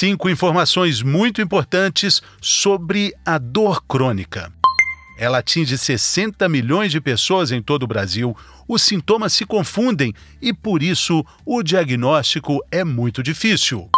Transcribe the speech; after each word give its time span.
Cinco 0.00 0.30
informações 0.30 1.02
muito 1.02 1.42
importantes 1.42 2.22
sobre 2.40 3.12
a 3.26 3.36
dor 3.36 3.82
crônica. 3.82 4.52
Ela 5.18 5.38
atinge 5.38 5.76
60 5.76 6.48
milhões 6.48 6.92
de 6.92 7.00
pessoas 7.00 7.50
em 7.50 7.60
todo 7.60 7.82
o 7.82 7.86
Brasil. 7.88 8.32
Os 8.68 8.80
sintomas 8.80 9.32
se 9.32 9.44
confundem 9.44 10.14
e, 10.40 10.54
por 10.54 10.84
isso, 10.84 11.26
o 11.44 11.64
diagnóstico 11.64 12.64
é 12.70 12.84
muito 12.84 13.24
difícil. 13.24 13.90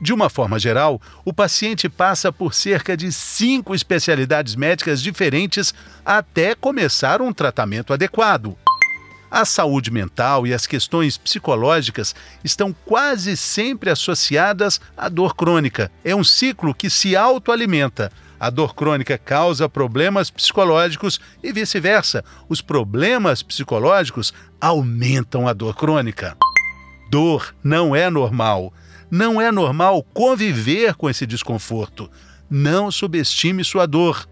De 0.00 0.12
uma 0.12 0.28
forma 0.28 0.58
geral, 0.58 1.00
o 1.24 1.32
paciente 1.32 1.88
passa 1.88 2.32
por 2.32 2.52
cerca 2.52 2.96
de 2.96 3.12
cinco 3.12 3.72
especialidades 3.72 4.56
médicas 4.56 5.00
diferentes 5.00 5.72
até 6.04 6.56
começar 6.56 7.22
um 7.22 7.32
tratamento 7.32 7.92
adequado. 7.92 8.58
A 9.30 9.44
saúde 9.44 9.90
mental 9.90 10.46
e 10.46 10.54
as 10.54 10.66
questões 10.66 11.18
psicológicas 11.18 12.14
estão 12.44 12.74
quase 12.84 13.36
sempre 13.36 13.90
associadas 13.90 14.80
à 14.96 15.08
dor 15.08 15.34
crônica. 15.34 15.90
É 16.04 16.14
um 16.14 16.22
ciclo 16.22 16.74
que 16.74 16.88
se 16.88 17.16
autoalimenta. 17.16 18.12
A 18.38 18.50
dor 18.50 18.74
crônica 18.74 19.18
causa 19.18 19.68
problemas 19.68 20.30
psicológicos 20.30 21.18
e 21.42 21.52
vice-versa. 21.52 22.24
Os 22.48 22.60
problemas 22.60 23.42
psicológicos 23.42 24.32
aumentam 24.60 25.48
a 25.48 25.52
dor 25.52 25.74
crônica. 25.74 26.36
Dor 27.10 27.54
não 27.64 27.96
é 27.96 28.10
normal. 28.10 28.72
Não 29.10 29.40
é 29.40 29.50
normal 29.50 30.02
conviver 30.12 30.94
com 30.94 31.08
esse 31.08 31.26
desconforto. 31.26 32.10
Não 32.48 32.90
subestime 32.90 33.64
sua 33.64 33.86
dor. 33.86 34.28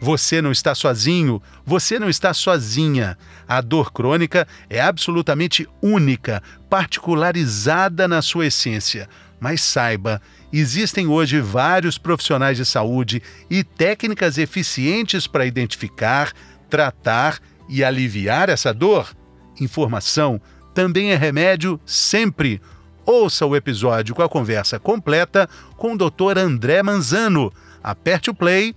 Você 0.00 0.42
não 0.42 0.52
está 0.52 0.74
sozinho, 0.74 1.42
você 1.64 1.98
não 1.98 2.08
está 2.08 2.34
sozinha. 2.34 3.16
A 3.48 3.60
dor 3.60 3.92
crônica 3.92 4.46
é 4.68 4.80
absolutamente 4.80 5.66
única, 5.82 6.42
particularizada 6.68 8.06
na 8.06 8.20
sua 8.20 8.46
essência. 8.46 9.08
Mas 9.40 9.62
saiba, 9.62 10.20
existem 10.52 11.06
hoje 11.06 11.40
vários 11.40 11.98
profissionais 11.98 12.56
de 12.56 12.64
saúde 12.64 13.22
e 13.50 13.64
técnicas 13.64 14.38
eficientes 14.38 15.26
para 15.26 15.46
identificar, 15.46 16.32
tratar 16.68 17.38
e 17.68 17.82
aliviar 17.82 18.48
essa 18.48 18.72
dor. 18.72 19.14
Informação 19.60 20.40
também 20.74 21.10
é 21.10 21.16
remédio 21.16 21.80
sempre. 21.86 22.60
Ouça 23.04 23.46
o 23.46 23.56
episódio 23.56 24.14
com 24.14 24.22
a 24.22 24.28
conversa 24.28 24.78
completa 24.78 25.48
com 25.76 25.94
o 25.94 25.96
Dr. 25.96 26.38
André 26.38 26.82
Manzano. 26.82 27.52
Aperte 27.82 28.30
o 28.30 28.34
play 28.34 28.74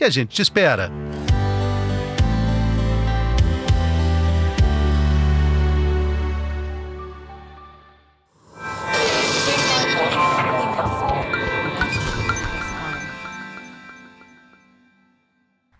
que 0.00 0.04
a 0.04 0.10
gente 0.10 0.34
te 0.34 0.40
espera. 0.40 0.90